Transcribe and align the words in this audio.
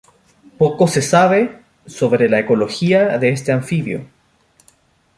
Poco 0.57 0.87
se 0.87 1.03
sabe 1.03 1.59
sobre 1.85 2.27
la 2.27 2.39
ecología 2.39 3.19
de 3.19 3.29
este 3.29 3.51
anfibio. 3.51 4.07